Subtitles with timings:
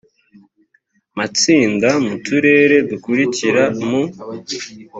[1.17, 4.01] matsinda mu turere dukurikira mu